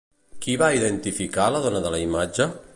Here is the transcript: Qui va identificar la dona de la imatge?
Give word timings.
Qui 0.45 0.55
va 0.61 0.69
identificar 0.77 1.47
la 1.57 1.63
dona 1.69 1.85
de 1.87 1.95
la 1.97 2.03
imatge? 2.09 2.53